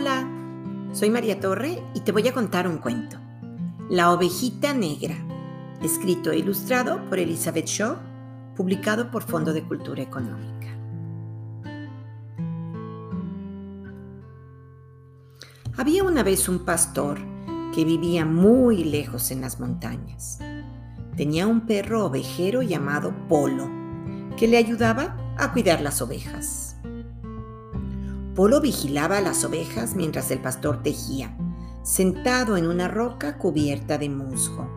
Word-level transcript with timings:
Hola, 0.00 0.26
soy 0.94 1.10
María 1.10 1.40
Torre 1.40 1.78
y 1.92 2.00
te 2.00 2.10
voy 2.10 2.26
a 2.26 2.32
contar 2.32 2.66
un 2.66 2.78
cuento. 2.78 3.18
La 3.90 4.10
ovejita 4.12 4.72
negra, 4.72 5.14
escrito 5.82 6.30
e 6.30 6.38
ilustrado 6.38 7.04
por 7.10 7.18
Elizabeth 7.18 7.66
Shaw, 7.66 7.98
publicado 8.56 9.10
por 9.10 9.24
Fondo 9.24 9.52
de 9.52 9.62
Cultura 9.62 10.00
Económica. 10.00 10.68
Había 15.76 16.02
una 16.04 16.22
vez 16.22 16.48
un 16.48 16.60
pastor 16.60 17.18
que 17.74 17.84
vivía 17.84 18.24
muy 18.24 18.84
lejos 18.84 19.30
en 19.30 19.42
las 19.42 19.60
montañas. 19.60 20.38
Tenía 21.14 21.46
un 21.46 21.66
perro 21.66 22.06
ovejero 22.06 22.62
llamado 22.62 23.12
Polo, 23.28 23.68
que 24.38 24.48
le 24.48 24.56
ayudaba 24.56 25.34
a 25.36 25.52
cuidar 25.52 25.82
las 25.82 26.00
ovejas. 26.00 26.69
Polo 28.34 28.60
vigilaba 28.60 29.20
las 29.20 29.44
ovejas 29.44 29.94
mientras 29.96 30.30
el 30.30 30.40
pastor 30.40 30.82
tejía, 30.82 31.36
sentado 31.82 32.56
en 32.56 32.66
una 32.66 32.88
roca 32.88 33.38
cubierta 33.38 33.98
de 33.98 34.08
musgo. 34.08 34.68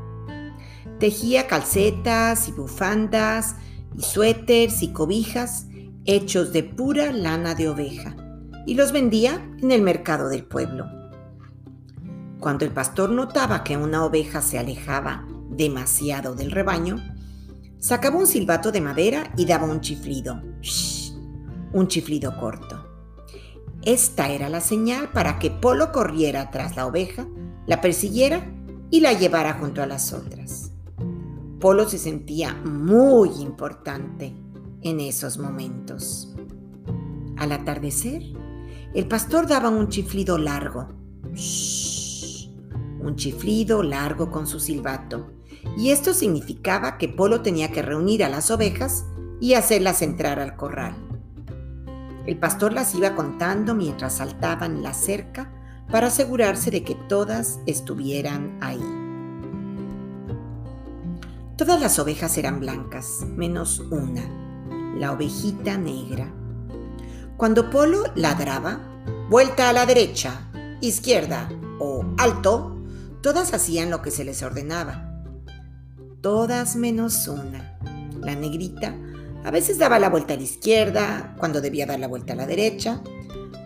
Tejía 1.00 1.48
calcetas 1.48 2.48
y 2.48 2.52
bufandas 2.52 3.56
y 3.96 4.02
suéteres 4.02 4.82
y 4.82 4.92
cobijas 4.92 5.68
hechos 6.06 6.52
de 6.52 6.64
pura 6.64 7.12
lana 7.12 7.56
de 7.56 7.70
oveja 7.70 8.16
y 8.66 8.76
los 8.76 8.92
vendía 8.92 9.36
en 9.62 9.72
el 9.72 9.82
mercado 9.82 10.30
del 10.30 10.46
pueblo. 10.46 10.86
Cuando 12.40 12.66
el 12.66 12.72
pastor 12.72 13.10
notaba 13.10 13.64
que 13.64 13.78
una 13.78 14.04
oveja 14.04 14.42
se 14.42 14.60
alejaba 14.60 15.26
demasiado 15.50 16.36
del 16.36 16.52
rebaño, 16.52 16.98
sacaba 17.80 18.18
un 18.18 18.28
silbato 18.28 18.72
de 18.72 18.82
madera 18.82 19.32
y 19.38 19.46
daba 19.46 19.66
un 19.66 19.82
chiflido. 19.82 20.42
un 21.74 21.88
chiflido 21.88 22.38
corto. 22.40 22.83
Esta 23.86 24.30
era 24.30 24.48
la 24.48 24.62
señal 24.62 25.12
para 25.12 25.40
que 25.40 25.52
Polo 25.52 25.92
corriera 25.92 26.52
tras 26.52 26.78
la 26.78 26.88
oveja, 26.88 27.28
la 27.68 27.82
persiguiera 27.82 28.50
y 28.90 29.02
la 29.02 29.12
llevara 29.12 29.56
junto 29.56 29.84
a 29.84 29.88
las 29.88 30.14
otras. 30.14 30.72
Polo 31.60 31.88
se 31.90 31.98
sentía 31.98 32.54
muy 32.54 33.30
importante 33.42 34.34
en 34.84 35.02
esos 35.02 35.38
momentos. 35.38 36.34
Al 37.38 37.52
atardecer, 37.52 38.24
el 38.94 39.08
pastor 39.08 39.48
daba 39.48 39.70
un 39.70 39.90
chiflido 39.90 40.38
largo. 40.38 40.88
un 43.02 43.16
chiflido 43.18 43.84
largo 43.84 44.32
con 44.32 44.48
su 44.48 44.62
silbato. 44.62 45.32
Y 45.78 45.90
esto 45.90 46.14
significaba 46.14 46.98
que 46.98 47.10
Polo 47.10 47.42
tenía 47.42 47.70
que 47.72 47.82
reunir 47.82 48.24
a 48.24 48.30
las 48.30 48.50
ovejas 48.50 49.06
y 49.42 49.56
hacerlas 49.56 50.02
entrar 50.02 50.40
al 50.40 50.56
corral. 50.56 51.13
El 52.26 52.38
pastor 52.38 52.72
las 52.74 52.96
iba 52.96 53.16
contando 53.16 53.76
mientras 53.76 54.18
saltaban 54.18 54.82
la 54.82 54.94
cerca 54.94 55.52
para 55.92 56.08
asegurarse 56.08 56.72
de 56.72 56.84
que 56.84 56.96
todas 56.96 57.60
estuvieran 57.66 58.58
ahí. 58.62 58.82
Todas 61.58 61.80
las 61.80 62.00
ovejas 62.00 62.38
eran 62.38 62.60
blancas, 62.60 63.26
menos 63.36 63.80
una, 63.80 64.24
la 64.98 65.12
ovejita 65.12 65.78
negra. 65.78 66.34
Cuando 67.38 67.70
Polo 67.70 68.04
ladraba, 68.16 68.80
vuelta 69.30 69.70
a 69.70 69.74
la 69.74 69.86
derecha, 69.86 70.50
izquierda 70.82 71.50
o 71.80 72.06
alto, 72.18 72.78
todas 73.22 73.54
hacían 73.54 73.90
lo 73.90 74.02
que 74.02 74.12
se 74.12 74.24
les 74.24 74.42
ordenaba. 74.44 75.24
Todas 76.22 76.76
menos 76.76 77.28
una, 77.28 77.78
la 78.22 78.34
negrita, 78.36 78.96
a 79.44 79.52
veces 79.52 79.78
daba 79.78 80.00
la 80.00 80.10
vuelta 80.10 80.34
a 80.34 80.38
la 80.38 80.44
izquierda, 80.44 81.36
cuando 81.38 81.60
debía 81.60 81.86
dar 81.86 82.00
la 82.00 82.08
vuelta 82.08 82.34
a 82.34 82.38
la 82.38 82.46
derecha, 82.46 83.02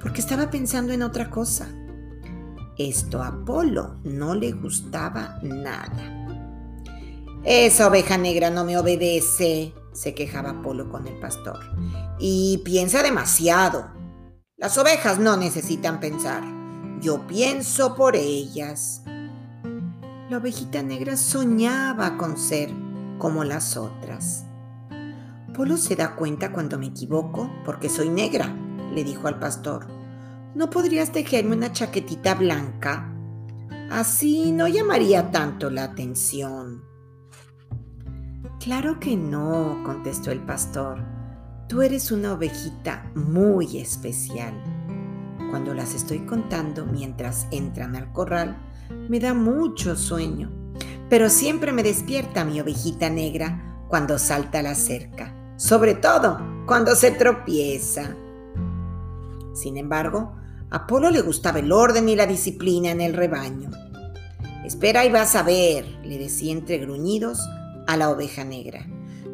porque 0.02 0.22
estaba 0.22 0.50
pensando 0.50 0.94
en 0.94 1.03
otra 1.03 1.30
cosa. 1.30 1.67
Esto 2.78 3.22
a 3.22 3.46
Polo 3.46 4.00
no 4.03 4.35
le 4.35 4.52
gustaba 4.52 5.40
nada. 5.44 6.25
Esa 7.44 7.88
oveja 7.88 8.18
negra 8.18 8.50
no 8.50 8.66
me 8.66 8.78
obedece, 8.78 9.74
se 9.94 10.13
quejaba 10.13 10.62
Polo 10.62 10.90
con 10.90 11.07
el 11.07 11.19
pastor. 11.19 11.59
Y 12.19 12.62
piensa 12.66 13.03
demasiado. 13.03 13.91
Las 14.57 14.78
ovejas 14.78 15.19
no 15.19 15.38
necesitan 15.38 16.00
pensar. 16.00 16.44
Yo 17.00 17.28
pienso 17.28 17.96
por 17.96 18.16
ellas. 18.16 19.03
La 20.29 20.38
ovejita 20.38 20.81
negra 20.81 21.16
soñaba 21.16 22.18
con 22.18 22.38
ser 22.38 22.72
como 23.19 23.44
las 23.44 23.78
otras. 23.78 24.47
Polo 25.57 25.75
se 25.75 25.95
da 25.95 26.16
cuenta 26.16 26.51
cuando 26.51 26.78
me 26.78 26.85
equivoco 26.85 27.50
porque 27.66 27.90
soy 27.90 28.09
negra, 28.09 28.56
le 28.94 29.03
dijo 29.03 29.28
al 29.28 29.40
pastor. 29.40 29.88
¿No 30.53 30.69
podrías 30.69 31.12
tejerme 31.12 31.56
una 31.56 31.72
chaquetita 31.72 32.35
blanca? 32.35 33.12
Así 33.90 34.51
no 34.51 34.67
llamaría 34.67 35.31
tanto 35.31 35.72
la 35.72 35.85
atención. 35.85 36.84
Claro 38.59 39.00
que 39.00 39.17
no, 39.17 39.81
contestó 39.84 40.29
el 40.29 40.41
pastor. 40.41 41.03
Tú 41.67 41.81
eres 41.81 42.12
una 42.12 42.34
ovejita 42.34 43.12
muy 43.16 43.79
especial. 43.79 44.53
Cuando 45.50 45.73
las 45.73 45.96
estoy 45.96 46.19
contando 46.19 46.85
mientras 46.85 47.47
entran 47.50 47.96
al 47.96 48.13
corral, 48.13 48.56
me 49.09 49.19
da 49.19 49.34
mucho 49.34 49.96
sueño, 49.96 50.51
pero 51.09 51.31
siempre 51.31 51.72
me 51.72 51.81
despierta 51.81 52.46
mi 52.46 52.59
ovejita 52.59 53.09
negra 53.09 53.84
cuando 53.88 54.19
salta 54.19 54.59
a 54.59 54.62
la 54.62 54.75
cerca 54.75 55.34
sobre 55.57 55.95
todo 55.95 56.40
cuando 56.66 56.95
se 56.95 57.12
tropieza. 57.12 58.16
Sin 59.53 59.78
embargo, 59.78 60.34
a 60.69 60.78
Apolo 60.78 61.09
le 61.09 61.22
gustaba 61.22 61.59
el 61.59 61.72
orden 61.72 62.07
y 62.09 62.16
la 62.16 62.28
disciplina 62.28 62.91
en 62.91 63.01
el 63.01 63.13
rebaño. 63.13 63.72
Espera 64.63 65.06
y 65.06 65.12
vas 65.12 65.35
a 65.35 65.44
ver, 65.44 65.85
le 66.03 66.17
decía 66.17 66.51
entre 66.51 66.78
gruñidos 66.78 67.40
a 67.88 67.97
la 67.97 68.09
oveja 68.09 68.44
negra. 68.44 68.85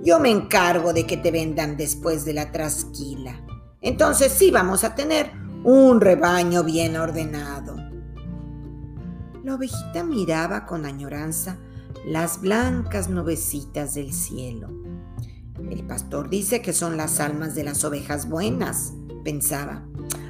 Yo 0.03 0.19
me 0.19 0.29
encargo 0.29 0.93
de 0.93 1.05
que 1.05 1.17
te 1.17 1.31
vendan 1.31 1.75
después 1.75 2.23
de 2.23 2.33
la 2.33 2.51
trasquila. 2.51 3.41
Entonces 3.81 4.31
sí 4.31 4.51
vamos 4.51 4.83
a 4.83 4.95
tener 4.95 5.31
un 5.63 6.01
rebaño 6.01 6.63
bien 6.63 6.95
ordenado. 6.97 7.75
La 9.43 9.55
ovejita 9.55 10.03
miraba 10.03 10.65
con 10.65 10.85
añoranza 10.85 11.57
las 12.05 12.39
blancas 12.39 13.09
nubecitas 13.09 13.95
del 13.95 14.13
cielo. 14.13 14.82
El 15.69 15.85
pastor 15.85 16.29
dice 16.29 16.61
que 16.61 16.73
son 16.73 16.97
las 16.97 17.19
almas 17.19 17.55
de 17.55 17.63
las 17.63 17.83
ovejas 17.83 18.29
buenas, 18.29 18.93
pensaba. 19.23 19.87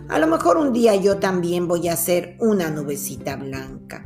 A 0.09 0.19
lo 0.19 0.27
mejor 0.27 0.57
un 0.57 0.73
día 0.73 0.95
yo 0.95 1.17
también 1.17 1.67
voy 1.67 1.87
a 1.87 1.95
ser 1.95 2.37
una 2.39 2.69
nubecita 2.69 3.35
blanca. 3.35 4.03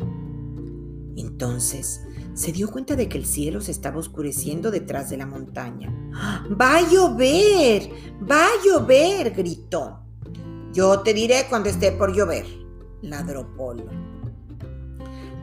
Entonces 1.15 2.01
se 2.33 2.51
dio 2.51 2.69
cuenta 2.69 2.95
de 2.95 3.09
que 3.09 3.17
el 3.17 3.25
cielo 3.25 3.61
se 3.61 3.71
estaba 3.71 3.97
oscureciendo 3.97 4.69
detrás 4.69 5.09
de 5.09 5.17
la 5.17 5.25
montaña. 5.25 5.91
¡Va 6.59 6.77
a 6.77 6.89
llover! 6.89 7.89
¡Va 8.29 8.45
a 8.45 8.63
llover! 8.63 9.31
gritó. 9.31 10.01
Yo 10.71 10.99
te 10.99 11.13
diré 11.13 11.47
cuando 11.49 11.69
esté 11.69 11.91
por 11.91 12.13
llover, 12.13 12.45
ladró 13.01 13.55
Polo. 13.55 13.85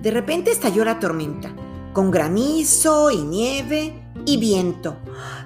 De 0.03 0.11
repente 0.11 0.53
estalló 0.53 0.84
la 0.84 1.01
tormenta, 1.01 1.55
con 1.93 2.11
granizo 2.11 3.11
y 3.11 3.22
nieve 3.22 4.03
y 4.27 4.39
viento. 4.39 4.97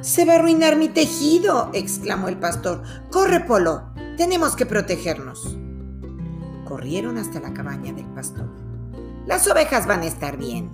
Se 0.00 0.24
va 0.24 0.34
a 0.34 0.36
arruinar 0.36 0.76
mi 0.76 0.88
tejido, 0.88 1.70
exclamó 1.72 2.28
el 2.28 2.38
pastor. 2.38 2.82
Corre, 3.10 3.40
Polo, 3.40 3.90
tenemos 4.16 4.56
que 4.56 4.66
protegernos. 4.66 5.56
Corrieron 6.64 7.18
hasta 7.18 7.40
la 7.40 7.52
cabaña 7.52 7.92
del 7.92 8.06
pastor. 8.06 8.48
Las 9.26 9.46
ovejas 9.48 9.86
van 9.86 10.02
a 10.02 10.06
estar 10.06 10.36
bien. 10.36 10.70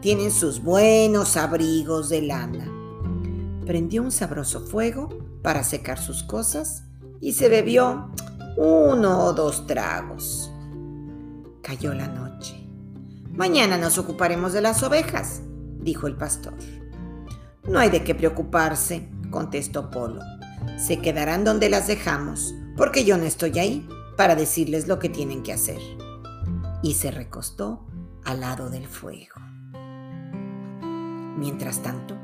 Tienen 0.00 0.30
sus 0.30 0.62
buenos 0.62 1.36
abrigos 1.36 2.08
de 2.08 2.22
lana. 2.22 2.70
Prendió 3.66 4.02
un 4.02 4.12
sabroso 4.12 4.60
fuego 4.60 5.08
para 5.42 5.64
secar 5.64 5.98
sus 5.98 6.22
cosas 6.22 6.84
y 7.20 7.32
se 7.32 7.48
bebió 7.48 8.10
uno 8.56 9.24
o 9.24 9.32
dos 9.32 9.66
tragos. 9.66 10.50
Cayó 11.62 11.94
la 11.94 12.08
noche. 12.08 12.66
Mañana 13.32 13.78
nos 13.78 13.98
ocuparemos 13.98 14.52
de 14.52 14.62
las 14.62 14.82
ovejas, 14.82 15.42
dijo 15.80 16.06
el 16.06 16.16
pastor. 16.16 16.54
No 17.68 17.78
hay 17.78 17.90
de 17.90 18.02
qué 18.02 18.14
preocuparse, 18.14 19.08
contestó 19.30 19.90
Polo. 19.90 20.22
Se 20.78 21.00
quedarán 21.00 21.44
donde 21.44 21.68
las 21.68 21.86
dejamos, 21.86 22.54
porque 22.76 23.04
yo 23.04 23.18
no 23.18 23.24
estoy 23.24 23.58
ahí 23.58 23.86
para 24.16 24.34
decirles 24.34 24.88
lo 24.88 24.98
que 24.98 25.10
tienen 25.10 25.42
que 25.42 25.52
hacer. 25.52 25.80
Y 26.82 26.94
se 26.94 27.10
recostó 27.10 27.86
al 28.24 28.40
lado 28.40 28.70
del 28.70 28.86
fuego. 28.86 29.36
Mientras 31.36 31.82
tanto, 31.82 32.16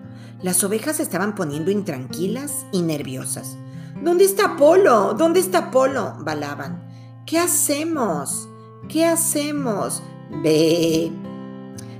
las 0.42 0.64
ovejas 0.64 0.98
estaban 0.98 1.34
poniendo 1.34 1.70
intranquilas 1.70 2.64
y 2.72 2.80
nerviosas. 2.82 3.56
¿Dónde 4.02 4.24
está 4.24 4.56
Polo? 4.56 5.14
¿Dónde 5.14 5.40
está 5.40 5.70
Polo? 5.70 6.16
balaban. 6.20 6.88
¿Qué 7.26 7.38
hacemos? 7.38 8.48
¿Qué 8.88 9.04
hacemos? 9.04 10.02
Ve, 10.42 11.12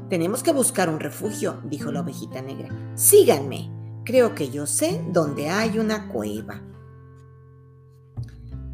tenemos 0.09 0.43
que 0.43 0.53
buscar 0.53 0.89
un 0.89 1.01
refugio, 1.01 1.61
dijo 1.65 1.91
la 1.91 2.01
ovejita 2.01 2.43
negra. 2.43 2.69
Síganme. 2.95 3.71
Creo 4.05 4.35
que 4.35 4.51
yo 4.51 4.67
sé 4.67 5.03
dónde 5.11 5.49
hay 5.49 5.79
una 5.79 6.09
cueva. 6.09 6.61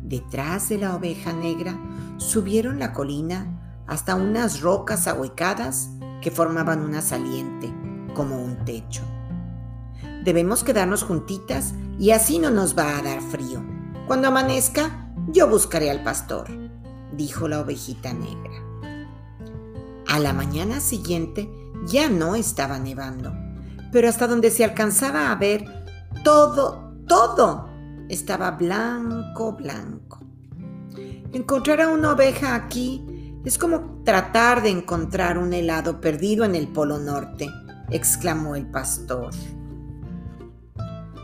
Detrás 0.02 0.68
de 0.68 0.78
la 0.78 0.96
oveja 0.96 1.32
negra 1.32 1.78
subieron 2.16 2.80
la 2.80 2.92
colina 2.92 3.84
hasta 3.86 4.16
unas 4.16 4.60
rocas 4.60 5.06
ahuecadas 5.06 5.90
que 6.20 6.32
formaban 6.32 6.80
una 6.80 7.00
saliente, 7.00 7.72
como 8.14 8.42
un 8.42 8.64
techo. 8.64 9.02
Debemos 10.24 10.64
quedarnos 10.64 11.04
juntitas 11.04 11.74
y 11.98 12.10
así 12.10 12.40
no 12.40 12.50
nos 12.50 12.76
va 12.76 12.98
a 12.98 13.02
dar 13.02 13.20
frío. 13.20 13.62
Cuando 14.06 14.28
amanezca, 14.28 15.12
yo 15.28 15.48
buscaré 15.48 15.90
al 15.90 16.02
pastor, 16.02 16.48
dijo 17.16 17.46
la 17.46 17.60
ovejita 17.60 18.12
negra. 18.12 18.69
A 20.10 20.18
la 20.18 20.32
mañana 20.32 20.80
siguiente 20.80 21.48
ya 21.86 22.10
no 22.10 22.34
estaba 22.34 22.80
nevando, 22.80 23.32
pero 23.92 24.08
hasta 24.08 24.26
donde 24.26 24.50
se 24.50 24.64
alcanzaba 24.64 25.30
a 25.30 25.36
ver, 25.36 25.64
todo, 26.24 26.96
todo 27.06 27.68
estaba 28.08 28.50
blanco, 28.50 29.52
blanco. 29.52 30.18
Encontrar 31.32 31.80
a 31.82 31.88
una 31.90 32.10
oveja 32.10 32.56
aquí 32.56 33.38
es 33.44 33.56
como 33.56 34.02
tratar 34.02 34.64
de 34.64 34.70
encontrar 34.70 35.38
un 35.38 35.52
helado 35.52 36.00
perdido 36.00 36.44
en 36.44 36.56
el 36.56 36.66
Polo 36.66 36.98
Norte, 36.98 37.48
exclamó 37.88 38.56
el 38.56 38.68
pastor. 38.68 39.30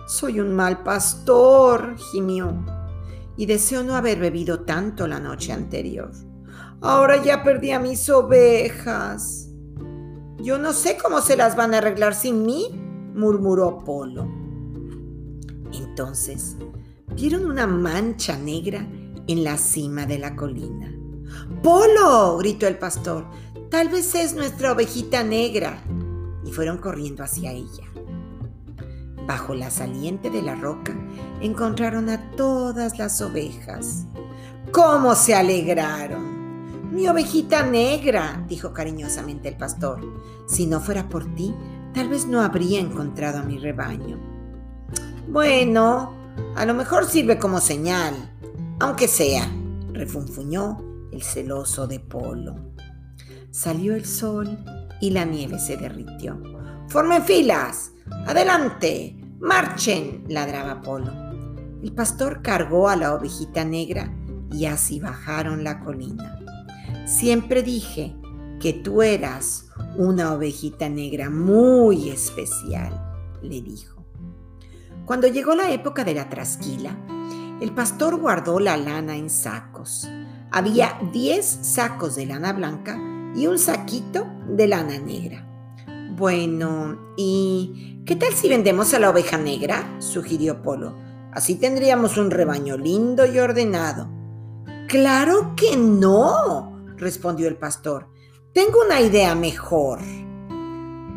Soy 0.07 0.39
un 0.39 0.55
mal 0.55 0.85
pastor, 0.85 1.97
gimió, 2.13 2.65
y 3.37 3.47
deseo 3.47 3.83
no 3.83 3.97
haber 3.97 4.21
bebido 4.21 4.61
tanto 4.61 5.09
la 5.09 5.19
noche 5.19 5.53
anterior. 5.53 6.13
Ahora 6.81 7.23
ya 7.23 7.43
perdí 7.43 7.73
a 7.73 7.81
mis 7.81 8.09
ovejas. 8.11 9.49
Yo 10.39 10.59
no 10.59 10.73
sé 10.73 10.99
cómo 11.03 11.21
se 11.21 11.37
las 11.37 11.57
van 11.57 11.75
a 11.75 11.79
arreglar 11.79 12.15
sin 12.15 12.45
mí, 12.45 12.69
murmuró 13.15 13.83
Polo. 13.85 14.29
Entonces 15.73 16.57
vieron 17.15 17.47
una 17.47 17.67
mancha 17.67 18.37
negra 18.37 18.87
en 19.27 19.45
la 19.45 19.57
cima 19.57 20.07
de 20.07 20.19
la 20.19 20.37
colina. 20.37 20.93
¡Polo! 21.63 22.37
gritó 22.39 22.67
el 22.67 22.79
pastor. 22.79 23.27
Tal 23.71 23.89
vez 23.89 24.15
es 24.15 24.35
nuestra 24.35 24.73
ovejita 24.73 25.25
negra. 25.25 25.83
Y 26.45 26.53
fueron 26.53 26.79
corriendo 26.79 27.25
hacia 27.25 27.53
ella. 27.53 27.85
Bajo 29.27 29.55
la 29.55 29.71
saliente 29.71 30.31
de 30.31 30.43
la 30.43 30.55
roca 30.55 30.95
encontraron 31.41 32.09
a 32.09 32.31
todas 32.33 32.99
las 32.99 33.21
ovejas. 33.21 34.07
¿Cómo 34.71 35.15
se 35.17 35.35
alegraron? 35.35 36.36
Mi 36.97 37.07
ovejita 37.09 37.63
negra, 37.63 38.43
dijo 38.49 38.73
cariñosamente 38.73 39.51
el 39.51 39.59
pastor. 39.59 40.01
Si 40.49 40.67
no 40.67 40.81
fuera 40.81 41.11
por 41.11 41.27
ti, 41.35 41.55
tal 41.93 42.09
vez 42.09 42.27
no 42.27 42.41
habría 42.41 42.81
encontrado 42.81 43.41
a 43.41 43.43
mi 43.43 43.59
rebaño. 43.59 44.19
Bueno, 45.29 46.17
a 46.55 46.65
lo 46.65 46.73
mejor 46.73 47.05
sirve 47.05 47.39
como 47.39 47.61
señal, 47.61 48.15
aunque 48.81 49.09
sea, 49.09 49.47
refunfuñó 49.93 50.79
el 51.13 51.23
celoso 51.23 51.87
de 51.87 52.01
Polo. 52.01 52.73
Salió 53.51 53.95
el 53.95 54.07
sol 54.07 54.57
y 54.99 55.11
la 55.11 55.27
nieve 55.27 55.59
se 55.59 55.77
derritió. 55.77 56.43
¡Formen 56.89 57.25
filas! 57.25 57.93
¡Adelante! 58.27 59.19
¡Marchen! 59.39 60.25
ladraba 60.29 60.81
Polo. 60.81 61.13
El 61.83 61.93
pastor 61.93 62.41
cargó 62.41 62.89
a 62.89 62.97
la 62.97 63.13
ovejita 63.13 63.67
negra 63.67 64.11
y 64.51 64.65
así 64.65 64.99
bajaron 64.99 65.63
la 65.63 65.81
colina. 65.81 66.41
Siempre 67.07 67.63
dije 67.63 68.17
que 68.59 68.73
tú 68.73 69.01
eras 69.01 69.69
una 69.97 70.33
ovejita 70.33 70.89
negra 70.89 71.31
muy 71.31 72.11
especial, 72.11 73.01
le 73.43 73.63
dijo. 73.63 74.05
Cuando 75.05 75.29
llegó 75.29 75.55
la 75.55 75.71
época 75.71 76.03
de 76.03 76.15
la 76.15 76.29
trasquila, 76.29 76.99
el 77.61 77.73
pastor 77.73 78.21
guardó 78.21 78.59
la 78.59 78.77
lana 78.77 79.15
en 79.17 79.31
sacos. 79.31 80.09
Había 80.51 80.99
diez 81.13 81.47
sacos 81.47 82.17
de 82.17 82.27
lana 82.27 82.53
blanca 82.53 82.99
y 83.37 83.47
un 83.47 83.61
saquito 83.61 84.27
de 84.49 84.67
lana 84.67 84.99
negra. 84.99 85.47
Bueno, 86.17 87.15
¿y 87.17 88.03
qué 88.05 88.17
tal 88.17 88.33
si 88.33 88.49
vendemos 88.49 88.95
a 88.95 88.99
la 88.99 89.11
oveja 89.11 89.39
negra? 89.39 89.97
sugirió 90.01 90.61
Polo. 90.61 90.97
Así 91.33 91.55
tendríamos 91.55 92.17
un 92.17 92.33
rebaño 92.33 92.77
lindo 92.77 93.27
y 93.27 93.39
ordenado. 93.39 94.11
Claro 94.89 95.55
que 95.55 95.77
no, 95.77 96.76
respondió 96.97 97.49
el 97.49 97.57
pastor. 97.57 98.09
Tengo 98.53 98.81
una 98.85 99.01
idea 99.01 99.35
mejor. 99.35 100.01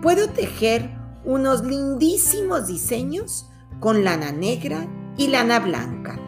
Puedo 0.02 0.30
tejer 0.30 0.90
unos 1.24 1.64
lindísimos 1.64 2.68
diseños 2.68 3.50
con 3.80 4.04
lana 4.04 4.32
negra 4.32 4.88
y 5.18 5.28
lana 5.28 5.60
blanca. 5.60 6.20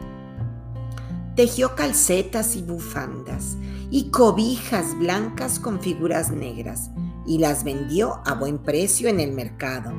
Tejió 1.36 1.76
calcetas 1.76 2.56
y 2.56 2.62
bufandas 2.62 3.58
y 3.90 4.10
cobijas 4.10 4.98
blancas 4.98 5.60
con 5.60 5.80
figuras 5.80 6.32
negras 6.32 6.92
y 7.26 7.38
las 7.38 7.64
vendió 7.64 8.22
a 8.26 8.34
buen 8.34 8.58
precio 8.58 9.10
en 9.10 9.20
el 9.20 9.32
mercado. 9.32 9.92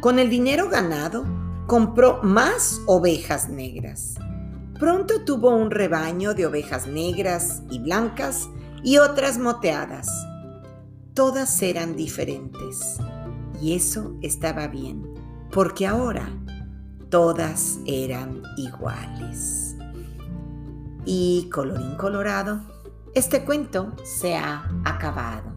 Con 0.00 0.18
el 0.18 0.30
dinero 0.30 0.68
ganado, 0.68 1.24
compró 1.66 2.20
más 2.22 2.80
ovejas 2.86 3.48
negras. 3.48 4.14
Pronto 4.78 5.24
tuvo 5.24 5.50
un 5.50 5.70
rebaño 5.70 6.34
de 6.34 6.46
ovejas 6.46 6.86
negras 6.86 7.62
y 7.70 7.78
blancas 7.80 8.48
y 8.82 8.98
otras 8.98 9.38
moteadas. 9.38 10.08
Todas 11.14 11.62
eran 11.62 11.96
diferentes 11.96 12.98
y 13.60 13.74
eso 13.74 14.16
estaba 14.22 14.68
bien, 14.68 15.02
porque 15.50 15.86
ahora 15.86 16.28
todas 17.10 17.78
eran 17.86 18.42
iguales. 18.56 19.76
Y 21.04 21.48
colorín 21.52 21.96
colorado, 21.96 22.60
este 23.14 23.44
cuento 23.44 23.94
se 24.04 24.36
ha 24.36 24.68
acabado. 24.84 25.56